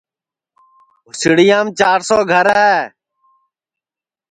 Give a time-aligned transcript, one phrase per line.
[1.05, 2.73] ہُوسڑیام چِار سو گھر ہے